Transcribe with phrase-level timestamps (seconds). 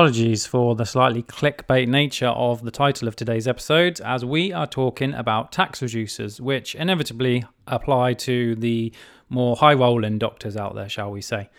[0.00, 4.66] apologies for the slightly clickbait nature of the title of today's episode, as we are
[4.66, 8.90] talking about tax reducers, which inevitably apply to the
[9.28, 11.50] more high rolling doctors out there, shall we say.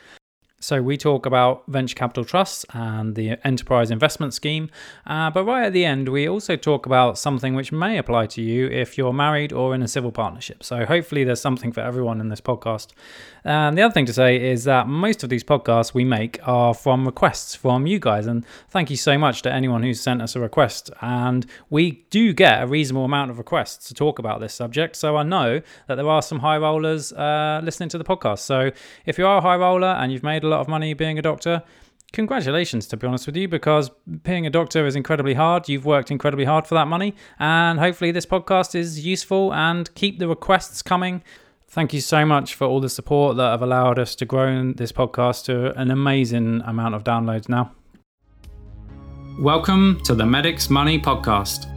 [0.62, 4.70] So, we talk about venture capital trusts and the enterprise investment scheme.
[5.08, 8.44] Uh, but right at the end, we also talk about something which may apply to
[8.44, 10.64] you if you're married or in a civil partnership.
[10.64, 12.90] So, hopefully, there's something for everyone in this podcast.
[13.44, 16.76] And the other thing to say is that most of these podcasts we make are
[16.76, 18.28] from requests from you guys.
[18.28, 20.92] And thank you so much to anyone who's sent us a request.
[21.02, 24.96] And we do get a reasonable amount of requests to talk about this subject.
[24.96, 28.40] So, I know that there are some high rollers uh, listening to the podcast.
[28.40, 28.70] So,
[29.08, 31.22] if you are a high roller and you've made a lot of money being a
[31.22, 31.64] doctor,
[32.14, 33.90] congratulations, to be honest with you, because
[34.24, 35.70] being a doctor is incredibly hard.
[35.70, 40.20] You've worked incredibly hard for that money, and hopefully, this podcast is useful and keep
[40.20, 41.24] the requests coming.
[41.68, 44.92] Thank you so much for all the support that have allowed us to grow this
[44.92, 47.72] podcast to an amazing amount of downloads now.
[49.40, 51.68] Welcome to the Medics Money Podcast.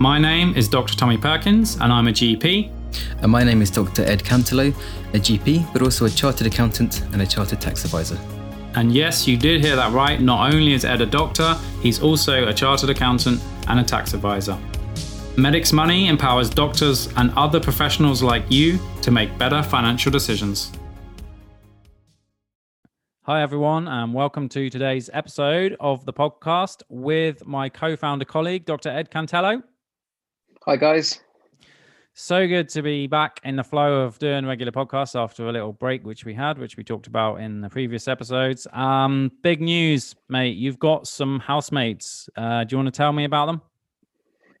[0.00, 0.96] My name is Dr.
[0.96, 2.81] Tommy Perkins, and I'm a GP.
[3.20, 4.02] And my name is Dr.
[4.02, 4.74] Ed Cantelo,
[5.14, 8.18] a GP, but also a chartered accountant and a chartered tax advisor.
[8.74, 10.20] And yes, you did hear that right.
[10.20, 14.58] Not only is Ed a doctor, he's also a chartered accountant and a tax advisor.
[15.36, 20.72] Medics Money empowers doctors and other professionals like you to make better financial decisions.
[23.22, 28.64] Hi, everyone, and welcome to today's episode of the podcast with my co founder colleague,
[28.66, 28.88] Dr.
[28.88, 29.62] Ed Cantelo.
[30.66, 31.20] Hi, guys.
[32.14, 35.72] So good to be back in the flow of doing regular podcasts after a little
[35.72, 38.66] break, which we had, which we talked about in the previous episodes.
[38.74, 40.58] Um, big news, mate.
[40.58, 42.28] You've got some housemates.
[42.36, 43.62] Uh, do you want to tell me about them?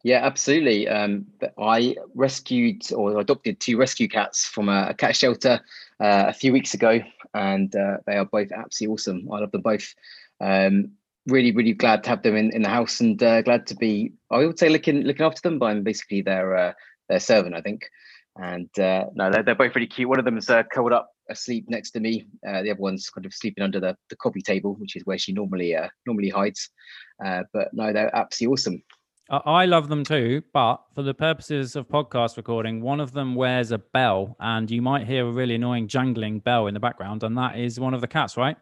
[0.02, 0.88] Yeah, absolutely.
[0.88, 1.26] Um,
[1.58, 5.60] I rescued or adopted two rescue cats from a, a cat shelter
[6.00, 7.00] uh, a few weeks ago,
[7.34, 9.28] and uh, they are both absolutely awesome.
[9.30, 9.94] I love them both.
[10.40, 10.92] Um,
[11.26, 14.12] really, really glad to have them in, in the house, and uh, glad to be.
[14.30, 16.72] I would say looking looking after them, but I'm basically their uh,
[17.08, 17.82] their servant, I think.
[18.36, 20.08] And uh, no, they're, they're both really cute.
[20.08, 22.26] One of them is uh, curled up asleep next to me.
[22.46, 25.18] Uh, the other one's kind of sleeping under the, the coffee table, which is where
[25.18, 26.70] she normally uh, normally hides.
[27.24, 28.82] Uh, but no, they're absolutely awesome.
[29.30, 33.70] I love them too, but for the purposes of podcast recording, one of them wears
[33.70, 37.38] a bell, and you might hear a really annoying jangling bell in the background, and
[37.38, 38.56] that is one of the cats, right?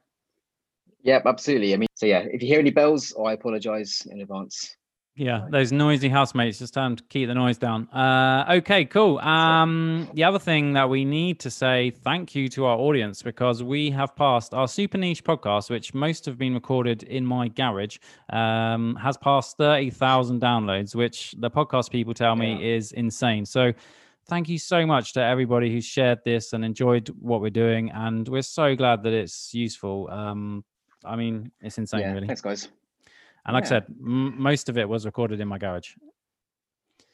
[1.02, 1.74] Yep, absolutely.
[1.74, 4.76] I mean, so yeah, if you hear any bells, I apologize in advance.
[5.20, 6.60] Yeah, those noisy housemates.
[6.60, 7.90] Just time to keep the noise down.
[7.90, 9.18] Uh, okay, cool.
[9.18, 13.62] Um, the other thing that we need to say thank you to our audience because
[13.62, 17.98] we have passed our super niche podcast, which most have been recorded in my garage,
[18.30, 22.76] um, has passed thirty thousand downloads, which the podcast people tell me yeah.
[22.76, 23.44] is insane.
[23.44, 23.74] So.
[24.26, 28.28] Thank you so much to everybody who shared this and enjoyed what we're doing, and
[28.28, 30.08] we're so glad that it's useful.
[30.08, 30.62] Um,
[31.04, 32.26] I mean, it's insane, yeah, really.
[32.28, 32.68] Thanks, guys.
[33.46, 33.66] And like yeah.
[33.66, 35.94] I said, m- most of it was recorded in my garage.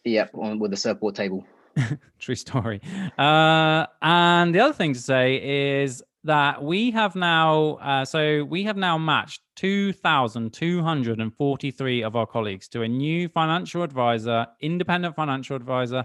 [0.04, 1.46] Yep, on with the surfboard table.
[2.18, 2.80] True story.
[3.18, 8.64] Uh, and the other thing to say is that we have now, uh, so we
[8.64, 16.04] have now matched 2,243 of our colleagues to a new financial advisor, independent financial advisor,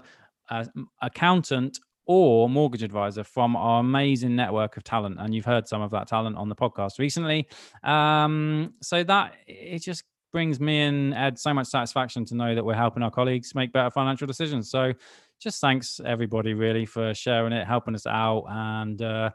[0.49, 0.65] uh,
[1.01, 5.17] accountant, or mortgage advisor from our amazing network of talent.
[5.19, 7.47] And you've heard some of that talent on the podcast recently.
[7.83, 12.63] Um, so that it just brings me and Ed so much satisfaction to know that
[12.63, 14.69] we're helping our colleagues make better financial decisions.
[14.69, 14.93] So
[15.39, 18.45] just thanks everybody really for sharing it, helping us out.
[18.49, 19.31] And uh,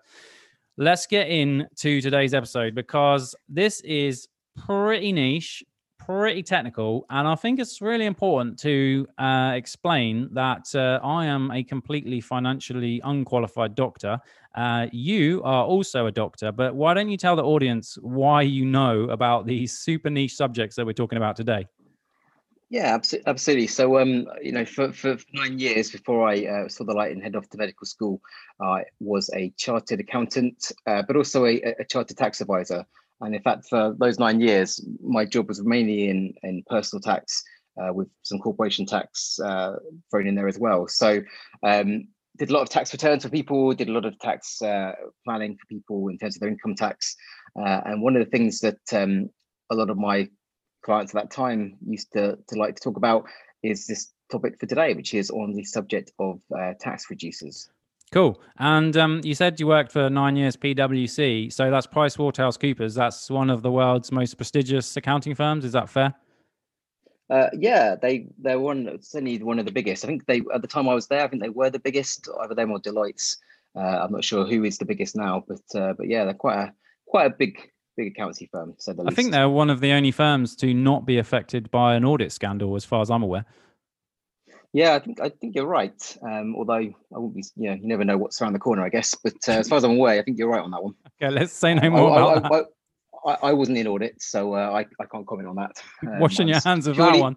[0.77, 5.65] let's get into today's episode because this is pretty niche,
[5.99, 7.05] pretty technical.
[7.11, 12.21] And I think it's really important to uh, explain that uh, I am a completely
[12.21, 14.21] financially unqualified doctor.
[14.57, 18.65] Uh, you are also a doctor, but why don't you tell the audience why you
[18.65, 21.67] know about these super niche subjects that we're talking about today?
[22.69, 23.69] Yeah, absolutely.
[23.69, 27.23] So, um, you know, for, for nine years before I uh, saw the light and
[27.23, 28.21] head off to medical school,
[28.61, 32.85] I was a chartered accountant, uh, but also a, a chartered tax advisor.
[33.21, 37.45] And in fact, for those nine years, my job was mainly in, in personal tax
[37.81, 39.77] uh, with some corporation tax uh,
[40.11, 40.89] thrown in there as well.
[40.89, 41.23] So
[41.63, 42.09] um,
[42.39, 44.93] did a lot of tax returns for people, did a lot of tax uh,
[45.25, 47.17] planning for people in terms of their income tax.
[47.59, 49.31] Uh, and one of the things that um,
[49.71, 50.29] a lot of my
[50.85, 53.25] clients at that time used to, to like to talk about
[53.63, 57.69] is this topic for today, which is on the subject of uh, tax reducers.
[58.13, 58.41] Cool.
[58.59, 61.53] And um, you said you worked for nine years PwC.
[61.53, 62.95] So that's PricewaterhouseCoopers.
[62.95, 65.65] That's one of the world's most prestigious accounting firms.
[65.65, 66.15] Is that fair?
[67.29, 70.05] Uh, yeah, they they're one certainly one of the biggest.
[70.05, 72.29] I think they at the time I was there, I think they were the biggest.
[72.41, 73.39] Either them or Deloitte's.
[73.75, 76.59] Uh, I'm not sure who is the biggest now, but uh, but yeah, they're quite
[76.59, 76.73] a
[77.07, 77.59] quite a big
[77.97, 78.75] big accountancy firm.
[78.79, 82.05] So I think they're one of the only firms to not be affected by an
[82.05, 83.45] audit scandal, as far as I'm aware.
[84.73, 86.19] Yeah, I think I think you're right.
[86.23, 88.89] Um, although I won't be, you know, you never know what's around the corner, I
[88.89, 89.15] guess.
[89.15, 90.95] But uh, as far as I'm aware, I think you're right on that one.
[91.21, 92.67] Okay, let's say no more I, about I, that.
[93.27, 95.73] I, I, wasn't in audit, so uh, I, I can't comment on that.
[96.07, 97.37] Um, Washing your hands of that one.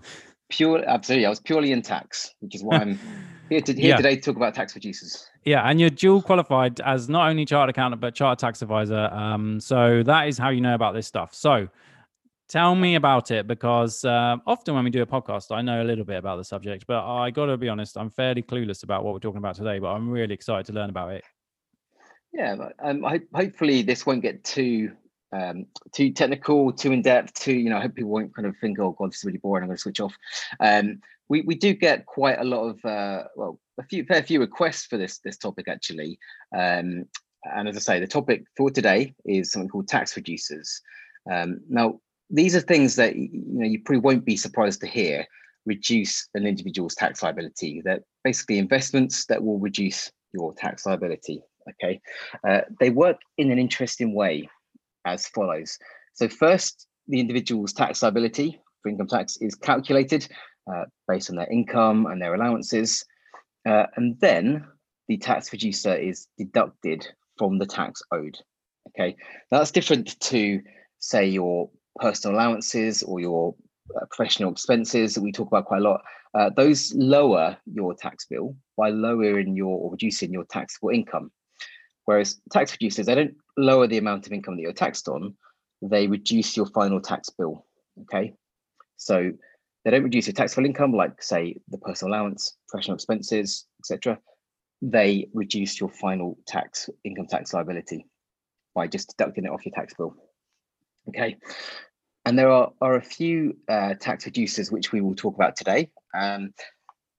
[0.50, 1.26] Pure, absolutely.
[1.26, 3.00] I was purely in tax, which is why I'm
[3.50, 3.98] here, to, here yeah.
[3.98, 5.26] today to talk about tax reducers.
[5.46, 9.10] Yeah, and you're dual qualified as not only chartered accountant but chartered tax advisor.
[9.12, 11.34] Um, so that is how you know about this stuff.
[11.34, 11.70] So
[12.50, 15.86] Tell me about it because uh, often when we do a podcast, I know a
[15.86, 19.04] little bit about the subject, but I got to be honest, I'm fairly clueless about
[19.04, 19.78] what we're talking about today.
[19.78, 21.24] But I'm really excited to learn about it.
[22.34, 24.94] Yeah, um, I, hopefully this won't get too
[25.32, 27.34] um, too technical, too in depth.
[27.34, 29.38] Too, you know, I hope people won't kind of think, "Oh God, this is really
[29.38, 29.64] boring.
[29.64, 30.16] I'm going to switch off."
[30.60, 34.40] Um, we we do get quite a lot of uh, well, a few fair few
[34.40, 36.20] requests for this this topic actually.
[36.56, 37.06] Um,
[37.46, 40.82] and as I say, the topic for today is something called tax reducers.
[41.32, 45.26] Um, now, these are things that you know you probably won't be surprised to hear
[45.66, 47.82] reduce an individual's tax liability.
[47.84, 51.44] They're basically investments that will reduce your tax liability.
[51.70, 52.02] Okay,
[52.48, 54.50] uh, they work in an interesting way
[55.06, 55.78] as follows.
[56.14, 60.28] So first, the individual's tax liability for income tax is calculated
[60.72, 63.04] uh, based on their income and their allowances,
[63.68, 64.66] uh, and then
[65.08, 67.08] the tax reducer is deducted
[67.38, 68.38] from the tax owed.
[68.90, 69.16] Okay,
[69.52, 70.62] now that's different to
[71.00, 71.70] say your
[72.00, 73.56] personal allowances or your
[73.96, 76.02] uh, professional expenses that we talk about quite a lot,
[76.36, 81.32] uh, those lower your tax bill by lowering your or reducing your taxable income.
[82.10, 85.36] Whereas tax reducers, they don't lower the amount of income that you're taxed on,
[85.84, 87.68] they reduce your final tax bill.
[88.02, 88.34] Okay.
[88.98, 89.32] So
[89.86, 94.18] they don't reduce your taxable income, like say the personal allowance, professional expenses, etc.
[94.82, 98.08] They reduce your final tax income tax liability
[98.74, 100.16] by just deducting it off your tax bill.
[101.10, 101.38] Okay.
[102.26, 105.92] And there are, are a few uh, tax reducers which we will talk about today.
[106.20, 106.56] Um,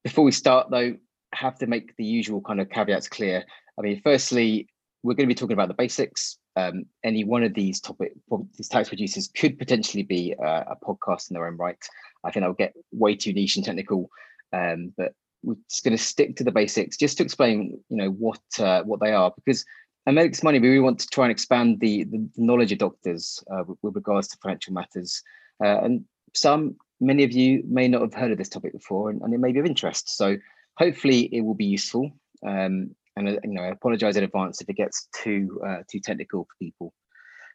[0.02, 0.96] before we start, though,
[1.32, 3.44] have to make the usual kind of caveats clear.
[3.78, 4.66] I mean, firstly,
[5.02, 6.38] we're going to be talking about the basics.
[6.56, 8.12] Um, any one of these topic
[8.56, 11.78] these tax reducers could potentially be uh, a podcast in their own right.
[12.24, 14.10] I think I'll get way too niche and technical,
[14.52, 18.10] um, but we're just going to stick to the basics just to explain, you know,
[18.10, 19.64] what uh, what they are because
[20.06, 23.42] at Medics Money, we really want to try and expand the, the knowledge of doctors
[23.50, 25.22] uh, with, with, regards to financial matters.
[25.62, 26.04] Uh, and
[26.34, 29.38] some, many of you may not have heard of this topic before, and, and it
[29.38, 30.16] may be of interest.
[30.16, 30.36] So
[30.78, 32.10] hopefully it will be useful.
[32.46, 36.00] Um, and uh, you know, I apologize in advance if it gets too uh, too
[36.00, 36.94] technical for people.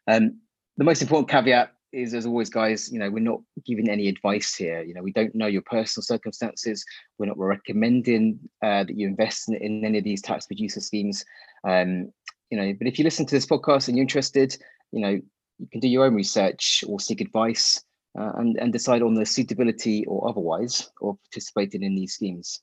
[0.08, 0.40] Um,
[0.76, 4.54] the most important caveat is, as always, guys, you know, we're not giving any advice
[4.54, 4.82] here.
[4.82, 6.84] You know, we don't know your personal circumstances.
[7.18, 11.24] We're not recommending uh, that you invest in, in, any of these tax reducer schemes.
[11.66, 12.12] Um,
[12.50, 14.56] you know, but if you listen to this podcast and you're interested,
[14.92, 15.20] you know,
[15.58, 17.82] you can do your own research or seek advice
[18.18, 22.60] uh, and, and decide on the suitability or otherwise or participating in these schemes.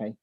[0.00, 0.14] Okay.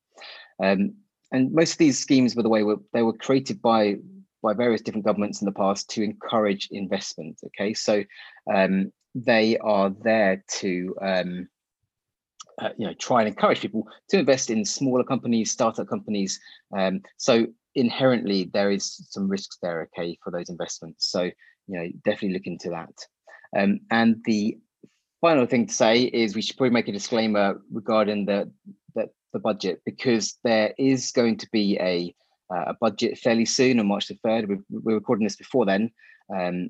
[0.63, 0.95] Um,
[1.31, 3.97] and most of these schemes, by the way, were they were created by
[4.43, 7.39] by various different governments in the past to encourage investment.
[7.47, 8.03] Okay, so
[8.53, 11.49] um, they are there to um,
[12.61, 16.39] uh, you know try and encourage people to invest in smaller companies, startup companies.
[16.77, 17.47] Um, so
[17.77, 21.09] inherently there is some risks there, okay, for those investments.
[21.11, 21.33] So, you
[21.67, 22.93] know, definitely look into that.
[23.57, 24.57] Um, and the
[25.21, 28.51] final thing to say is we should probably make a disclaimer regarding the,
[28.95, 32.13] the, the budget because there is going to be a,
[32.53, 34.47] uh, a budget fairly soon on March the 3rd.
[34.47, 35.91] We're, we're recording this before then.
[36.35, 36.69] Um,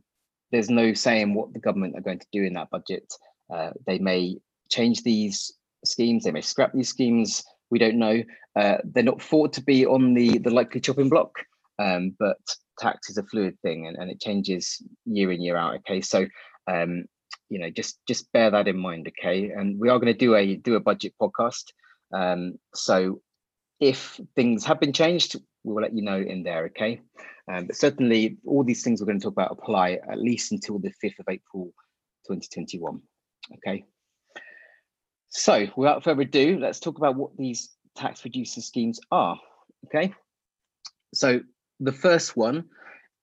[0.52, 3.06] there's no saying what the government are going to do in that budget.
[3.54, 4.38] Uh, they may
[4.70, 5.54] change these
[5.86, 8.24] schemes, they may scrap these schemes, we don't know.
[8.56, 11.32] Uh, they're not thought to be on the the likely chopping block,
[11.80, 12.38] um, but
[12.80, 15.76] tax is a fluid thing and, and it changes year in year out.
[15.76, 16.26] Okay, so
[16.72, 17.06] um,
[17.50, 19.08] you know just just bear that in mind.
[19.08, 21.72] Okay, and we are going to do a do a budget podcast.
[22.14, 23.22] Um, so
[23.80, 26.66] if things have been changed, we will let you know in there.
[26.66, 27.02] Okay,
[27.52, 30.80] um, but certainly all these things we're going to talk about apply at least until
[30.80, 31.74] the fifth of April,
[32.28, 33.02] 2021.
[33.56, 33.86] Okay.
[35.30, 39.40] So without further ado, let's talk about what these tax reducer schemes are.
[39.86, 40.14] Okay.
[41.14, 41.42] So
[41.80, 42.66] the first one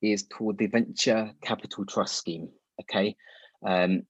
[0.00, 2.48] is called the Venture Capital Trust Scheme.
[2.80, 3.16] Okay.
[3.66, 4.02] Um,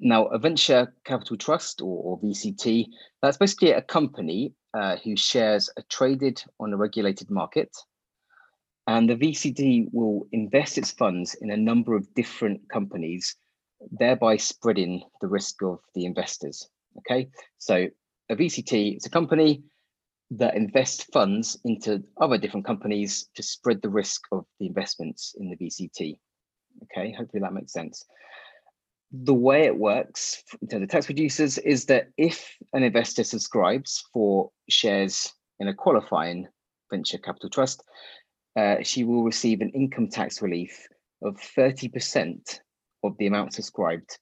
[0.00, 2.86] now, a venture capital trust or, or VCT,
[3.22, 7.74] that's basically a company uh, whose shares are traded on a regulated market.
[8.86, 13.36] And the VCT will invest its funds in a number of different companies,
[13.92, 16.68] thereby spreading the risk of the investors.
[16.98, 17.88] Okay, so
[18.28, 19.62] a VCT is a company
[20.32, 25.50] that invests funds into other different companies to spread the risk of the investments in
[25.50, 26.18] the VCT.
[26.84, 28.04] Okay, hopefully that makes sense.
[29.12, 34.04] The way it works in terms of tax reducers is that if an investor subscribes
[34.12, 36.48] for shares in a qualifying
[36.90, 37.84] venture capital trust,
[38.56, 40.86] uh, she will receive an income tax relief
[41.22, 42.60] of 30%
[43.02, 44.18] of the amount subscribed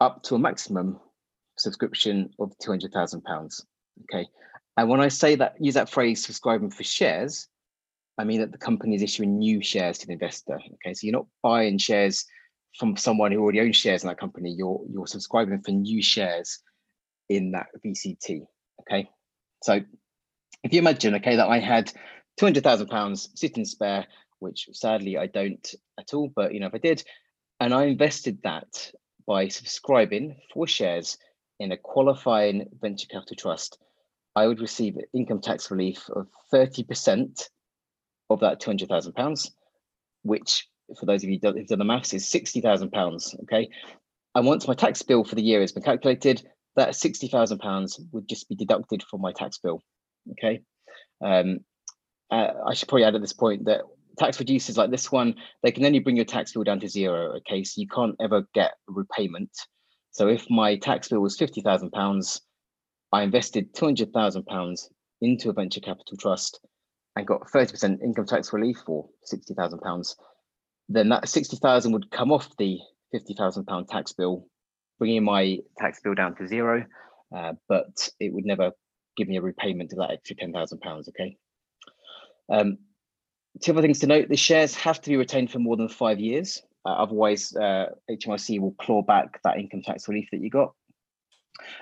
[0.00, 0.98] up to a maximum
[1.58, 3.62] subscription of £200,000.
[4.02, 4.28] Okay.
[4.76, 7.48] And when I say that, use that phrase subscribing for shares,
[8.18, 10.58] I mean that the company is issuing new shares to the investor.
[10.74, 10.94] Okay.
[10.94, 12.24] So you're not buying shares
[12.78, 14.54] from someone who already owns shares in that company.
[14.56, 16.60] You're you're subscribing for new shares
[17.28, 18.42] in that VCT.
[18.80, 19.08] Okay.
[19.62, 19.80] So
[20.62, 21.92] if you imagine, okay, that I had
[22.38, 24.06] two hundred thousand pounds sitting spare,
[24.38, 27.04] which sadly I don't at all, but you know, if I did,
[27.60, 28.92] and I invested that
[29.26, 31.18] by subscribing for shares
[31.60, 33.78] in a qualifying venture capital trust,
[34.34, 37.48] I would receive income tax relief of 30%
[38.30, 39.50] of that £200,000,
[40.22, 43.42] which, for those of you who've done the maths, is £60,000.
[43.42, 43.68] Okay.
[44.34, 46.42] And once my tax bill for the year has been calculated,
[46.76, 49.82] that £60,000 would just be deducted from my tax bill.
[50.32, 50.62] Okay.
[51.24, 51.60] Um,
[52.30, 53.80] uh, I should probably add at this point that
[54.18, 57.36] tax reducers like this one, they can only bring your tax bill down to zero.
[57.38, 57.64] Okay.
[57.64, 59.50] So you can't ever get repayment.
[60.12, 62.40] So if my tax bill was £50,000,
[63.12, 64.88] I invested £200,000
[65.20, 66.60] into a venture capital trust
[67.16, 70.14] and got 30% income tax relief for £60,000,
[70.90, 72.78] then that 60,000 would come off the
[73.14, 74.46] £50,000 tax bill,
[74.98, 76.84] bringing my tax bill down to zero,
[77.34, 78.72] uh, but it would never
[79.16, 81.36] give me a repayment of that extra £10,000, okay?
[82.52, 82.78] Um,
[83.62, 86.18] two other things to note, the shares have to be retained for more than five
[86.18, 86.60] years.
[86.84, 90.74] Uh, otherwise, uh, HMRC will claw back that income tax relief that you got.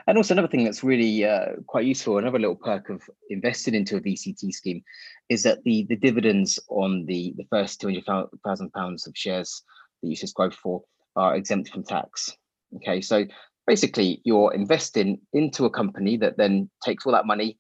[0.07, 3.97] And also another thing that's really uh, quite useful, another little perk of investing into
[3.97, 4.83] a VCT scheme
[5.29, 9.63] is that the, the dividends on the, the first £200,000 of shares
[10.03, 10.83] that you subscribe for
[11.17, 12.37] are exempt from tax.
[12.77, 13.25] Okay, so
[13.67, 17.59] basically you're investing into a company that then takes all that money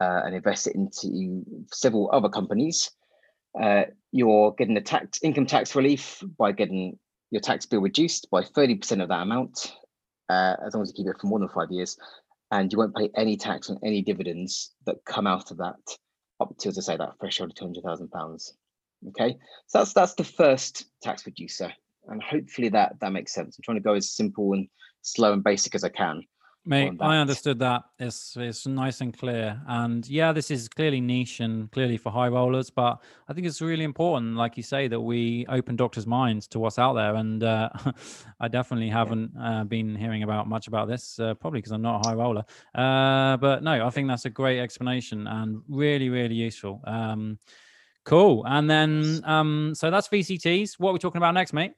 [0.00, 2.90] uh, and invests it into several other companies.
[3.60, 6.98] Uh, you're getting a tax income tax relief by getting
[7.30, 9.72] your tax bill reduced by 30% of that amount
[10.28, 11.96] uh, as long as you keep it for more than five years,
[12.50, 15.76] and you won't pay any tax on any dividends that come out of that
[16.40, 18.54] up to, as I say, that threshold of two hundred thousand pounds.
[19.08, 21.72] Okay, so that's that's the first tax reducer,
[22.08, 23.56] and hopefully that that makes sense.
[23.56, 24.68] I'm trying to go as simple and
[25.02, 26.22] slow and basic as I can.
[26.66, 27.82] Mate, I understood that.
[27.98, 29.60] It's it's nice and clear.
[29.68, 33.60] And yeah, this is clearly niche and clearly for high rollers, but I think it's
[33.60, 37.16] really important, like you say, that we open doctors' minds to what's out there.
[37.16, 37.68] And uh,
[38.40, 42.04] I definitely haven't uh, been hearing about much about this, uh, probably because I'm not
[42.04, 42.44] a high roller.
[42.74, 46.80] Uh, but no, I think that's a great explanation and really, really useful.
[46.84, 47.38] Um,
[48.06, 48.42] cool.
[48.46, 50.78] And then, um, so that's VCTs.
[50.78, 51.72] What are we talking about next, mate?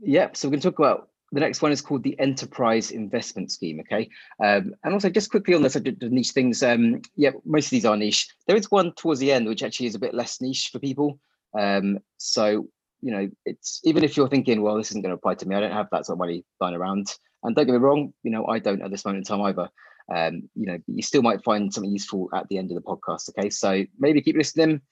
[0.00, 0.38] Yep.
[0.38, 3.80] So we're going to talk about the next one is called the Enterprise Investment Scheme.
[3.80, 4.08] Okay,
[4.42, 6.62] um, and also just quickly on the subject of niche things.
[6.62, 8.28] Um, yeah, most of these are niche.
[8.46, 11.18] There is one towards the end which actually is a bit less niche for people.
[11.58, 12.68] Um, so
[13.02, 15.56] you know, it's even if you're thinking, well, this isn't going to apply to me.
[15.56, 17.14] I don't have that sort of money lying around.
[17.42, 19.68] And don't get me wrong, you know, I don't at this moment in time either.
[20.14, 23.30] Um, you know, you still might find something useful at the end of the podcast.
[23.30, 24.82] Okay, so maybe keep listening.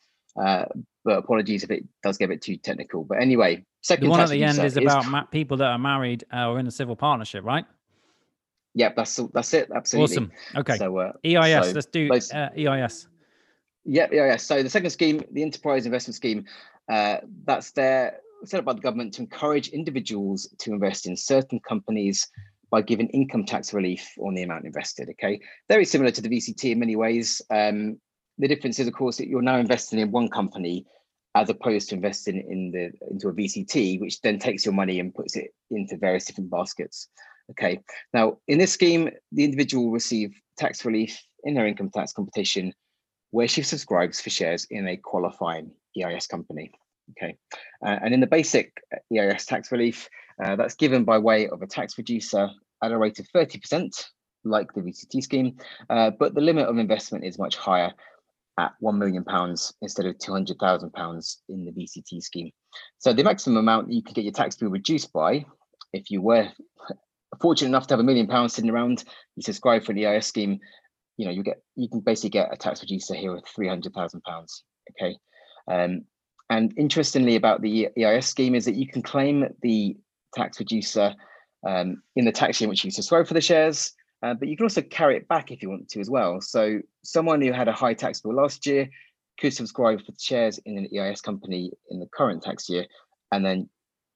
[0.41, 0.65] Uh,
[1.05, 3.05] but apologies if it does get a bit too technical.
[3.05, 5.79] But anyway, second the one at the end is, is about ma- people that are
[5.79, 7.65] married uh, or in a civil partnership, right?
[8.75, 9.71] Yeah, that's that's it.
[9.75, 10.17] Absolutely.
[10.17, 10.33] Awesome.
[10.57, 10.77] Okay.
[10.77, 11.69] So uh, EIS.
[11.69, 13.09] So let's do those, uh, EIS.
[13.87, 14.43] Yep, yeah, EIS.
[14.43, 16.45] So the second scheme, the Enterprise Investment Scheme,
[16.93, 21.59] uh, that's there set up by the government to encourage individuals to invest in certain
[21.61, 22.29] companies
[22.71, 25.09] by giving income tax relief on the amount invested.
[25.11, 27.41] Okay, very similar to the VCT in many ways.
[27.51, 27.99] Um,
[28.37, 30.87] the difference is, of course, that you're now investing in one company
[31.35, 35.15] as opposed to investing in the into a VCT, which then takes your money and
[35.15, 37.09] puts it into various different baskets.
[37.51, 37.81] Okay.
[38.13, 42.75] Now, in this scheme, the individual will receive tax relief in their income tax competition
[43.31, 46.71] where she subscribes for shares in a qualifying EIS company.
[47.11, 47.37] Okay.
[47.85, 48.73] Uh, and in the basic
[49.15, 50.09] EIS tax relief,
[50.43, 52.49] uh, that's given by way of a tax reducer
[52.83, 54.05] at a rate of 30%,
[54.45, 55.57] like the VCT scheme,
[55.91, 57.93] uh, but the limit of investment is much higher
[58.59, 62.51] at one million pounds instead of two hundred thousand pounds in the VCT scheme.
[62.99, 65.47] So the maximum amount you can get your tax bill reduced by,
[65.93, 66.49] if you were
[67.41, 69.05] fortunate enough to have a million pounds sitting around,
[69.37, 70.59] you subscribe for the EIS scheme,
[71.17, 73.95] you know you get you can basically get a tax reducer here of three hundred
[73.95, 74.65] thousand pounds.
[74.91, 75.17] Okay,
[75.71, 76.03] um,
[76.51, 79.97] and interestingly about the EIS scheme is that you can claim the
[80.35, 81.15] tax reducer
[81.67, 84.57] um, in the tax year in which you subscribe for the shares uh, but you
[84.57, 86.41] can also carry it back if you want to as well.
[86.41, 88.89] So someone who had a high tax bill last year
[89.39, 92.87] could subscribe for shares in an EIS company in the current tax year,
[93.31, 93.69] and then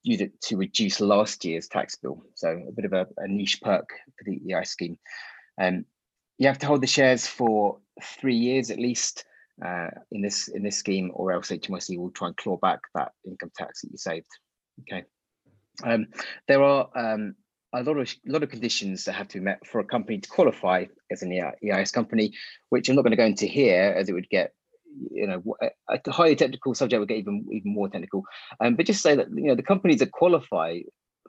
[0.03, 2.25] use it to reduce last year's tax bill.
[2.35, 4.99] So a bit of a, a niche perk for the EIS scheme.
[5.61, 5.85] Um,
[6.39, 9.25] you have to hold the shares for three years at least
[9.65, 13.13] uh, in this in this scheme, or else HMRC will try and claw back that
[13.25, 14.27] income tax that you saved.
[14.81, 15.05] Okay.
[15.85, 16.09] Um,
[16.49, 17.37] there are um,
[17.75, 20.19] a lot of a lot of conditions that have to be met for a company
[20.19, 22.33] to qualify as an EIS company,
[22.69, 24.53] which I'm not going to go into here, as it would get
[25.11, 25.43] you know
[25.89, 28.25] a highly technical subject would get even even more technical.
[28.61, 30.81] Um, but just say that you know the companies that qualify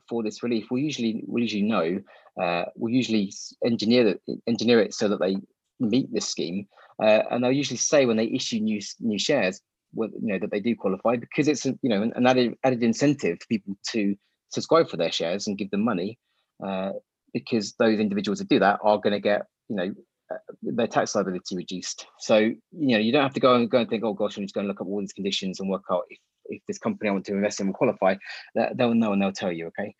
[0.09, 2.01] for this relief will usually will usually know
[2.41, 3.31] uh, will usually
[3.65, 5.38] engineer it, engineer it so that they
[5.79, 6.67] meet this scheme,
[7.01, 9.62] uh, and they'll usually say when they issue new new shares,
[9.95, 13.47] you know that they do qualify because it's you know an added added incentive for
[13.47, 14.15] people to
[14.50, 16.17] subscribe for their shares and give them money,
[16.65, 16.91] uh,
[17.34, 19.93] because those individuals that do that are going to get you know
[20.32, 22.05] uh, their tax liability reduced.
[22.20, 24.43] So you know you don't have to go and go and think, oh gosh, I'm
[24.43, 27.10] just going to look up all these conditions and work out if if this company
[27.10, 28.15] I want to invest in will qualify.
[28.55, 29.67] They'll know and they'll tell you.
[29.67, 29.96] Okay.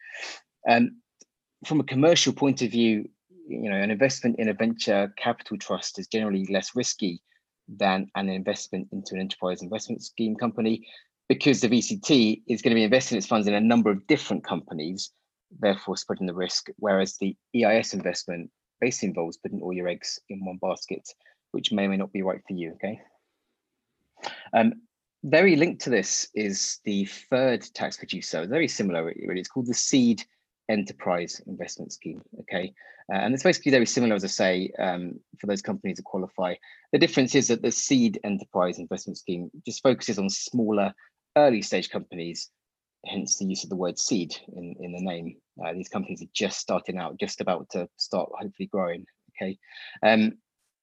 [0.70, 1.02] Um,
[1.66, 3.10] from a commercial point of view,
[3.48, 7.22] you know, an investment in a venture capital trust is generally less risky
[7.68, 10.86] than an investment into an enterprise investment scheme company
[11.30, 14.44] because the VCT is going to be investing its funds in a number of different
[14.44, 15.12] companies,
[15.60, 16.68] therefore spreading the risk.
[16.78, 18.50] Whereas the EIS investment
[18.82, 21.08] basically involves putting all your eggs in one basket,
[21.52, 22.74] which may or may not be right for you.
[22.74, 23.00] Okay.
[24.54, 24.74] Um,
[25.24, 29.40] very linked to this is the third tax reducer, very similar really.
[29.40, 30.24] It's called the Seed
[30.70, 32.22] Enterprise Investment Scheme.
[32.42, 32.74] Okay,
[33.12, 36.56] uh, and it's basically very similar, as I say, um, for those companies that qualify.
[36.92, 40.94] The difference is that the Seed Enterprise Investment Scheme just focuses on smaller,
[41.38, 42.50] early stage companies,
[43.06, 45.36] hence the use of the word seed in, in the name.
[45.64, 49.06] Uh, these companies are just starting out, just about to start hopefully growing.
[49.36, 49.58] Okay,
[50.04, 50.34] um,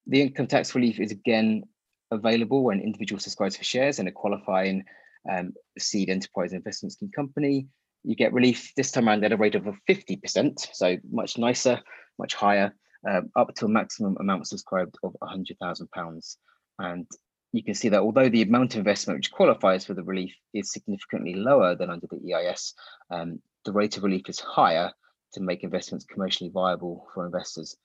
[0.07, 1.63] the income tax relief is again
[2.11, 4.85] available when individual subscribes for shares in a qualifying
[5.31, 7.69] um, seed enterprise investment scheme company.
[8.03, 11.81] You get relief this time around at a rate of 50%, so much nicer,
[12.19, 12.75] much higher,
[13.09, 16.37] um, up to a maximum amount subscribed of £100,000.
[16.79, 17.07] And
[17.53, 20.73] you can see that although the amount of investment which qualifies for the relief is
[20.73, 22.75] significantly lower than under the EIS,
[23.11, 24.93] um, the rate of relief is higher
[25.35, 27.77] to make investments commercially viable for investors.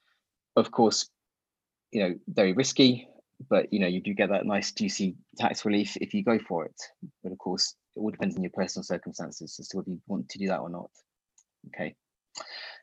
[0.55, 1.09] Of course,
[1.91, 3.07] you know, very risky,
[3.49, 6.65] but you know you do get that nice juicy tax relief if you go for
[6.65, 6.81] it.
[7.23, 10.29] But of course it all depends on your personal circumstances as to whether you want
[10.29, 10.89] to do that or not.
[11.67, 11.95] Okay.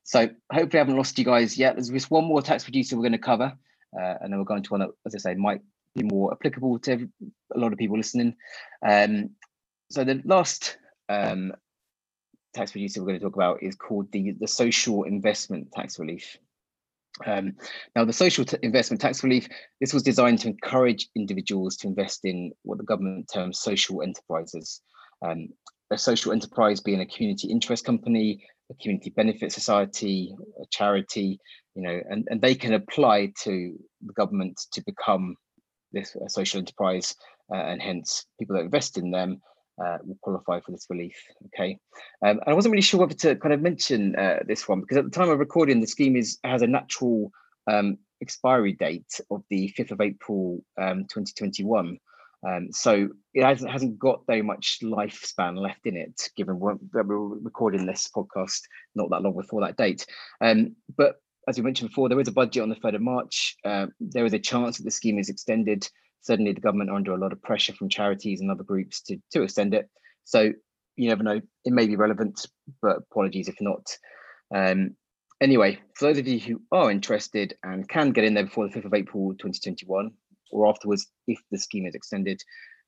[0.05, 1.77] So hopefully i haven't lost you guys yet.
[1.77, 3.53] There's just one more tax reducer we're going to cover
[3.99, 5.61] uh, and then we're going to one that as i say might
[5.95, 7.09] be more applicable to
[7.55, 8.35] a lot of people listening.
[8.87, 9.31] Um,
[9.91, 10.79] so the last
[11.09, 11.53] um,
[12.55, 16.38] tax reducer we're going to talk about is called the the social investment tax relief
[17.27, 17.55] um,
[17.95, 19.49] now, the social investment tax relief,
[19.81, 24.81] this was designed to encourage individuals to invest in what the government terms social enterprises.
[25.25, 25.49] Um,
[25.91, 31.38] a social enterprise being a community interest company, a community benefit society, a charity,
[31.75, 35.37] you know, and, and they can apply to the government to become
[35.93, 37.15] this social enterprise,
[37.53, 39.43] uh, and hence people that invest in them
[39.83, 41.17] uh, will qualify for this relief.
[41.47, 41.79] Okay,
[42.25, 44.97] um, and I wasn't really sure whether to kind of mention uh, this one because
[44.97, 47.31] at the time of recording, the scheme is has a natural
[47.71, 51.99] um, expiry date of the 5th of April um, 2021.
[52.45, 57.39] Um, so it hasn't, hasn't got very much lifespan left in it, given we're, we're
[57.39, 58.63] recording this podcast
[58.95, 60.07] not that long before that date.
[60.41, 61.17] Um, but
[61.49, 63.57] as we mentioned before, there is a budget on the 3rd of March.
[63.65, 65.89] Uh, there is a chance that the scheme is extended
[66.23, 69.19] certainly the government are under a lot of pressure from charities and other groups to
[69.33, 69.89] to extend it.
[70.25, 70.53] So
[70.97, 72.47] you never know, it may be relevant,
[72.81, 73.87] but apologies if not.
[74.55, 74.97] Um,
[75.41, 78.75] anyway, for those of you who are interested and can get in there before the
[78.79, 80.11] 5th of April 2021
[80.51, 82.43] or afterwards, if the scheme is extended,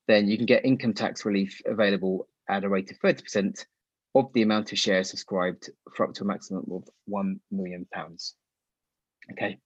[0.07, 3.64] then you can get income tax relief available at a rate of 30%
[4.14, 7.87] of the amount of shares subscribed for up to a maximum of £1 million.
[9.33, 9.59] Okay.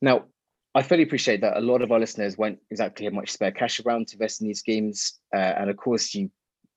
[0.00, 0.26] Now,
[0.74, 3.80] I fully appreciate that a lot of our listeners won't exactly have much spare cash
[3.80, 5.18] around to invest in these schemes.
[5.34, 6.30] Uh, and of course, you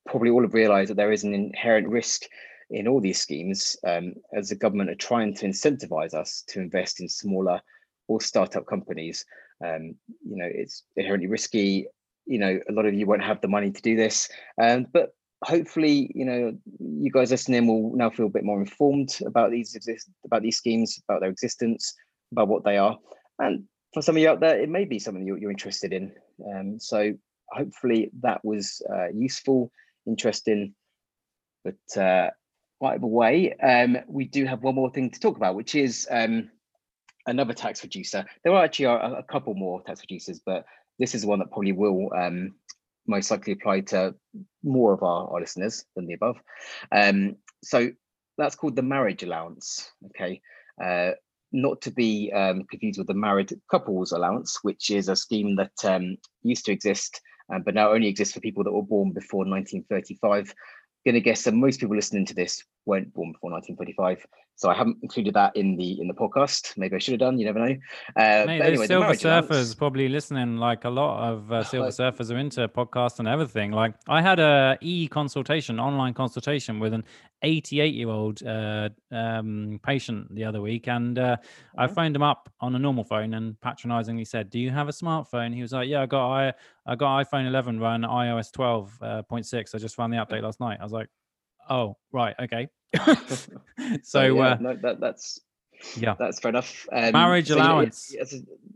[0.05, 2.23] probably all have realized that there is an inherent risk
[2.71, 6.99] in all these schemes um, as the government are trying to incentivize us to invest
[6.99, 7.61] in smaller
[8.07, 9.25] or startup companies.
[9.63, 9.95] Um,
[10.27, 11.87] you know, it's inherently risky.
[12.25, 14.27] You know, a lot of you won't have the money to do this.
[14.61, 19.17] Um, but hopefully, you know, you guys listening will now feel a bit more informed
[19.25, 19.77] about these
[20.25, 21.93] about these schemes, about their existence,
[22.31, 22.97] about what they are.
[23.39, 26.11] And for some of you out there, it may be something you're, you're interested in.
[26.53, 27.13] Um, so
[27.49, 29.71] hopefully that was uh, useful,
[30.05, 30.75] interesting.
[31.63, 32.31] But uh,
[32.81, 36.49] right way, um, we do have one more thing to talk about, which is um,
[37.25, 38.25] another tax reducer.
[38.43, 40.65] There are actually a, a, couple more tax reducers, but
[40.99, 42.55] this is one that probably will um,
[43.07, 44.13] most likely apply to
[44.61, 46.35] more of our, our listeners than the above.
[46.91, 47.91] Um, so
[48.37, 49.89] that's called the marriage allowance.
[50.07, 50.41] Okay.
[50.83, 51.11] Uh,
[51.55, 55.73] not to be um, confused with the married couples allowance, which is a scheme that
[55.83, 57.21] um, used to exist,
[57.53, 60.53] uh, but now only exists for people that were born before 1935
[61.05, 64.73] going to guess that most people listening to this weren't born before 1935 so i
[64.73, 66.77] haven't included that in the in the podcast.
[66.77, 67.75] Maybe i should have done you never know.
[68.15, 72.37] Uh, Mate, anyway, silver surfers probably listening like a lot of uh, silver surfers are
[72.37, 73.71] into podcasts and everything.
[73.71, 77.03] Like i had a e consultation online consultation with an
[77.41, 81.79] 88 year old uh, um, patient the other week and uh, mm-hmm.
[81.79, 84.91] i phoned him up on a normal phone and patronizingly said do you have a
[84.91, 85.53] smartphone?
[85.53, 86.53] He was like yeah i got i,
[86.85, 90.79] I got iphone 11 run ios 12.6 uh, i just found the update last night.
[90.79, 91.07] I was like
[91.69, 92.67] oh right okay.
[94.03, 95.39] So, yeah, uh, no, that, that's
[95.97, 96.15] yeah.
[96.17, 96.87] that's fair enough.
[96.91, 98.13] Um, marriage so, allowance.
[98.15, 98.23] yeah,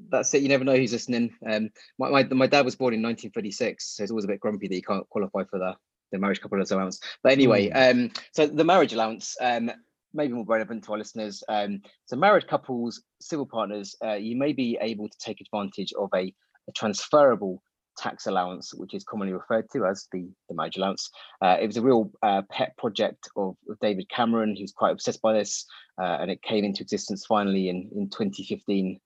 [0.10, 1.34] that's it you never know who's listening.
[1.48, 4.68] Um my, my, my dad was born in 1936 so it's always a bit grumpy
[4.68, 5.76] that he can't qualify for the
[6.12, 7.00] the marriage couple allowance.
[7.24, 7.92] But anyway mm.
[7.92, 9.72] um so the marriage allowance um
[10.14, 11.44] maybe more relevant to our listeners.
[11.48, 16.10] Um so married couples civil partners uh, you may be able to take advantage of
[16.16, 16.34] a,
[16.68, 17.62] a transferable
[18.00, 21.10] tax allowance, which is commonly referred to as the, the marriage allowance.
[21.42, 24.56] Uh, it was a real uh, pet project of, of, David Cameron.
[24.60, 25.66] Was quite obsessed by this,
[26.02, 29.00] uh, and it came into existence finally in, in 2015.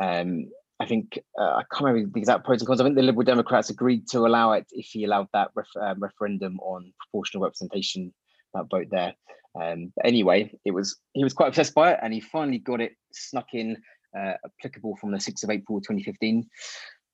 [0.00, 0.46] Um,
[0.80, 2.80] I think uh, I can't remember the exact pros and cons.
[2.80, 6.00] I think the Liberal Democrats agreed to allow it if he allowed that ref, um,
[6.00, 8.12] referendum on proportional representation,
[8.54, 9.14] that vote there.
[9.60, 12.80] Um, but anyway, it was he was quite obsessed by it, and he finally got
[12.80, 13.76] it snuck in,
[14.18, 16.46] uh, applicable from the 6th of April 2015.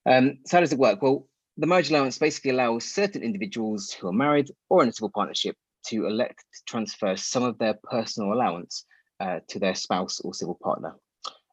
[0.06, 1.02] Um, so how does it work?
[1.02, 5.10] Well, the marriage allowance basically allows certain individuals who are married or in a civil
[5.14, 8.84] partnership to elect to transfer some of their personal allowance
[9.20, 10.96] uh, to their spouse or civil partner.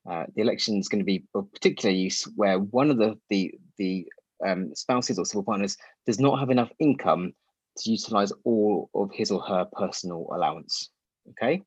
[0.10, 3.53] Uh, the election is going to be of particular use where one of the the,
[3.77, 4.07] the
[4.45, 7.33] um, spouses or civil partners does not have enough income
[7.77, 10.89] to utilize all of his or her personal allowance.
[11.31, 11.62] Okay,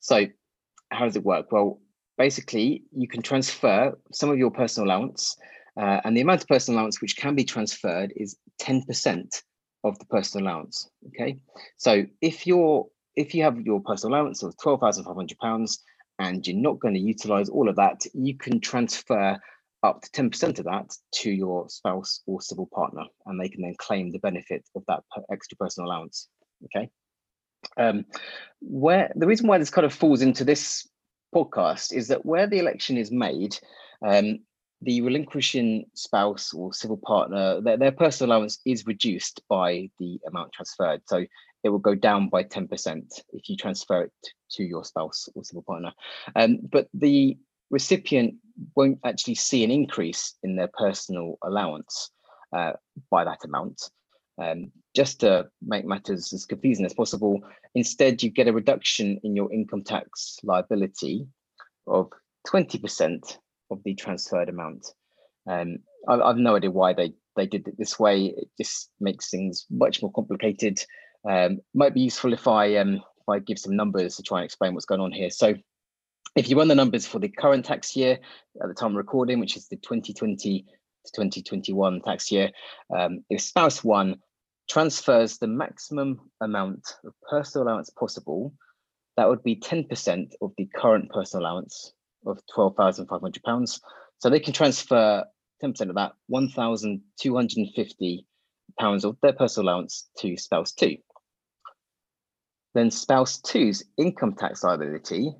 [0.00, 0.26] so
[0.90, 1.52] how does it work?
[1.52, 1.80] Well,
[2.18, 5.36] basically, you can transfer some of your personal allowance
[5.80, 9.42] uh, and the amount of personal allowance which can be transferred is 10%
[9.82, 10.88] of the personal allowance.
[11.08, 11.38] Okay.
[11.76, 15.78] So if you're if you have your personal allowance of £12,500
[16.18, 19.38] and you're not going to utilize all of that, you can transfer
[19.84, 23.74] up to 10% of that to your spouse or civil partner, and they can then
[23.78, 26.28] claim the benefit of that extra personal allowance.
[26.64, 26.90] Okay.
[27.76, 28.04] Um,
[28.60, 30.88] where the reason why this kind of falls into this
[31.34, 33.58] podcast is that where the election is made,
[34.04, 34.40] um,
[34.84, 40.52] the relinquishing spouse or civil partner, their, their personal allowance is reduced by the amount
[40.52, 41.00] transferred.
[41.06, 41.24] So
[41.64, 44.12] it will go down by 10% if you transfer it
[44.52, 45.92] to your spouse or civil partner.
[46.36, 47.38] Um, but the
[47.70, 48.34] recipient
[48.76, 52.10] won't actually see an increase in their personal allowance
[52.54, 52.72] uh,
[53.10, 53.90] by that amount.
[54.36, 57.40] Um, just to make matters as confusing as possible,
[57.74, 61.26] instead you get a reduction in your income tax liability
[61.86, 62.10] of
[62.48, 63.38] 20%
[63.70, 64.86] of the transferred amount.
[65.46, 68.26] Um, I, I've no idea why they they did it this way.
[68.26, 70.84] It just makes things much more complicated.
[71.28, 74.44] Um, might be useful if I um, if I give some numbers to try and
[74.44, 75.30] explain what's going on here.
[75.30, 75.54] So
[76.36, 78.18] if you run the numbers for the current tax year
[78.62, 80.62] at the time of recording, which is the 2020
[81.06, 82.50] to 2021 tax year,
[82.96, 84.16] um, if spouse one
[84.68, 88.52] transfers the maximum amount of personal allowance possible,
[89.16, 91.92] that would be 10% of the current personal allowance
[92.26, 93.80] of £12,500.
[94.18, 95.24] So they can transfer
[95.62, 98.24] 10% of that, £1,250
[99.04, 100.96] of their personal allowance to spouse two.
[102.74, 105.32] Then spouse two's income tax liability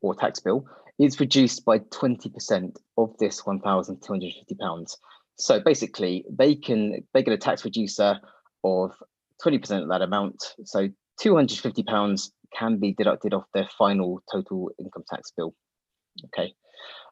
[0.00, 0.64] or tax bill
[0.98, 4.96] is reduced by 20% of this £1,250.
[5.36, 8.18] So basically they can they get a tax reducer
[8.64, 8.92] of
[9.44, 10.42] 20% of that amount.
[10.64, 10.88] So
[11.22, 15.54] £250 can be deducted off their final total income tax bill.
[16.26, 16.54] Okay.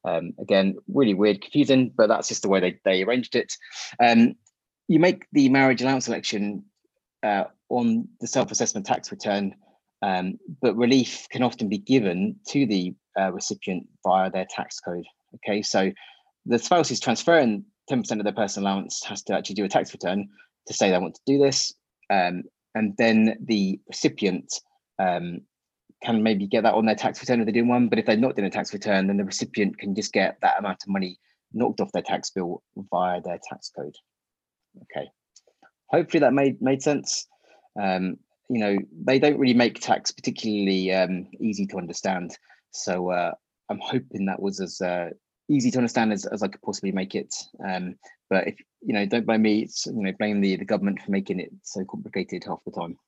[0.04, 3.52] Um, again, really weird, confusing, but that's just the way they, they arranged it.
[4.02, 4.34] Um,
[4.86, 6.64] you make the marriage allowance election
[7.22, 9.54] uh, on the self-assessment tax return,
[10.02, 15.04] um, but relief can often be given to the uh, recipient via their tax code.
[15.36, 15.90] Okay, so
[16.46, 19.92] the spouse is transferring 10% of their personal allowance has to actually do a tax
[19.92, 20.28] return
[20.66, 21.74] to say they want to do this.
[22.10, 24.52] Um, and then the recipient
[24.98, 25.40] um,
[26.02, 27.88] can maybe get that on their tax return if they're doing one.
[27.88, 30.58] But if they're not doing a tax return, then the recipient can just get that
[30.58, 31.18] amount of money
[31.52, 33.96] knocked off their tax bill via their tax code.
[34.82, 35.08] Okay.
[35.90, 37.26] Hopefully that made made sense.
[37.80, 42.36] Um, you know, they don't really make tax particularly um, easy to understand.
[42.70, 43.32] So uh,
[43.68, 45.10] I'm hoping that was as uh,
[45.48, 47.34] easy to understand as, as I could possibly make it.
[47.66, 47.96] Um,
[48.30, 49.62] But if you know, don't blame me.
[49.62, 52.98] It's you know, blame the the government for making it so complicated half the time.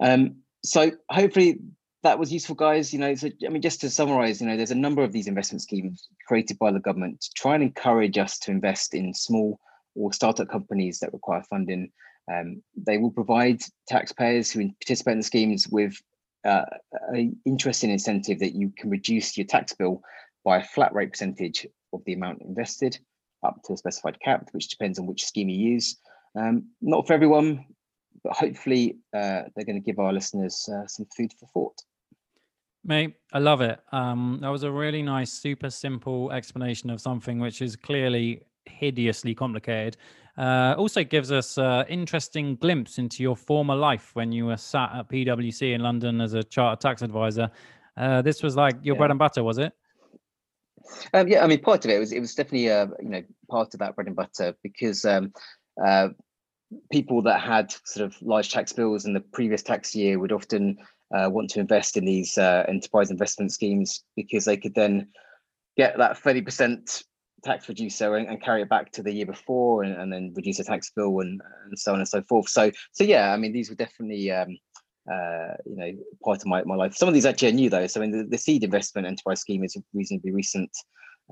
[0.00, 1.58] Um, so hopefully
[2.02, 2.92] that was useful, guys.
[2.92, 5.26] You know, so, I mean, just to summarize, you know, there's a number of these
[5.26, 9.60] investment schemes created by the government to try and encourage us to invest in small
[9.94, 11.90] or startup companies that require funding.
[12.32, 16.00] Um, they will provide taxpayers who participate in the schemes with
[16.44, 16.64] uh,
[17.08, 20.02] an interesting incentive that you can reduce your tax bill
[20.44, 22.98] by a flat rate percentage of the amount invested
[23.42, 25.96] up to a specified cap, which depends on which scheme you use.
[26.38, 27.64] Um, not for everyone,
[28.22, 31.82] but hopefully uh, they're going to give our listeners uh, some food for thought.
[32.84, 33.78] Mate, I love it.
[33.92, 39.34] Um, that was a really nice, super simple explanation of something which is clearly hideously
[39.34, 39.96] complicated.
[40.38, 44.90] Uh, also gives us an interesting glimpse into your former life when you were sat
[44.94, 47.50] at PwC in London as a chartered tax advisor.
[47.96, 48.98] Uh, this was like your yeah.
[48.98, 49.72] bread and butter, was it?
[51.12, 53.74] Um, yeah, I mean, part of it was it was definitely uh, you know part
[53.74, 55.32] of that bread and butter because um,
[55.84, 56.08] uh,
[56.90, 60.78] people that had sort of large tax bills in the previous tax year would often
[61.14, 65.08] uh, want to invest in these uh, enterprise investment schemes because they could then
[65.76, 67.02] get that 30%
[67.42, 70.58] tax reducer and, and, carry it back to the year before and, and then reduce
[70.58, 72.48] the tax bill and, and, so on and so forth.
[72.48, 74.58] So, so yeah, I mean, these were definitely, um,
[75.10, 76.94] uh, you know, part of my, my life.
[76.94, 77.86] Some of these actually I knew though.
[77.86, 80.70] So I mean, the, the seed investment enterprise scheme is a reasonably recent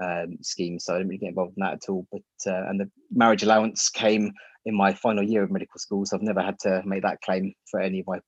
[0.03, 0.79] um, scheme.
[0.79, 2.07] So I didn't really get involved in that at all.
[2.11, 4.33] But, uh, and the marriage allowance came
[4.69, 6.05] in my final year of medical school.
[6.05, 8.21] So I've never had to make that claim for any of my,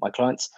[0.00, 0.48] my clients.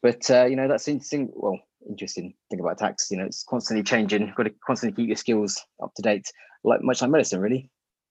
[0.00, 1.28] But, uh, you know, that's interesting.
[1.34, 1.58] Well,
[1.90, 3.08] interesting thing about tax.
[3.10, 4.22] You know, it's constantly changing.
[4.26, 6.26] You've got to constantly keep your skills up to date,
[6.62, 7.68] like much like medicine, really.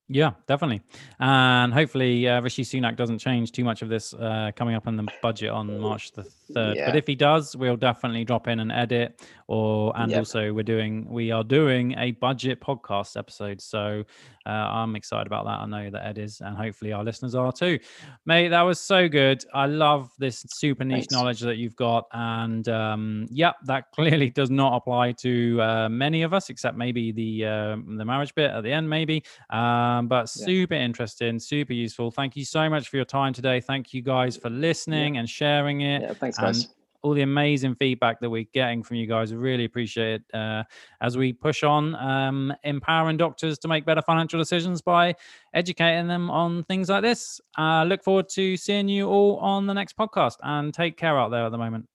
[0.08, 0.82] Yeah, definitely.
[1.20, 4.98] And hopefully, uh, Rishi Sunak doesn't change too much of this uh, coming up in
[4.98, 6.76] the budget on March the 3rd.
[6.76, 6.86] Yeah.
[6.86, 9.20] But if he does, we'll definitely drop in and edit.
[9.48, 10.20] Or, and yep.
[10.20, 13.62] also, we're doing, we are doing a budget podcast episode.
[13.62, 14.04] So
[14.46, 15.60] uh, I'm excited about that.
[15.60, 17.80] I know that Ed is, and hopefully our listeners are too.
[18.28, 19.44] Mate, that was so good.
[19.56, 21.14] I love this super niche Thanks.
[21.14, 22.06] knowledge that you've got.
[22.12, 27.12] And um, yeah, that clearly does not apply to uh, many of us, except maybe
[27.12, 29.24] the uh, the marriage bit at the end, maybe.
[29.50, 30.46] Um, but yeah.
[30.46, 32.12] super interesting, super useful.
[32.12, 33.62] Thank you so much for your time today.
[33.62, 35.22] Thank you guys for listening yeah.
[35.22, 36.02] and sharing it.
[36.02, 36.66] Yeah, thanks, guys.
[36.66, 36.74] And
[37.06, 39.32] all the amazing feedback that we're getting from you guys.
[39.32, 40.64] Really appreciate it uh,
[41.02, 45.14] as we push on um, empowering doctors to make better financial decisions by
[45.54, 47.40] educating them on things like this.
[47.60, 51.30] Uh, look forward to seeing you all on the next podcast and take care out
[51.30, 51.88] there at the moment.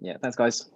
[0.00, 0.70] Yeah, thanks, guys.